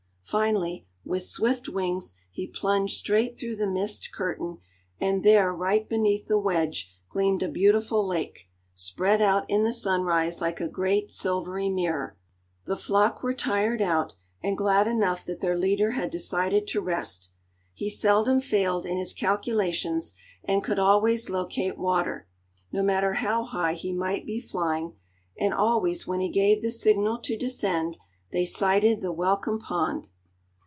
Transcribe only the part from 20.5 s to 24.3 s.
could always locate water, no matter how high he might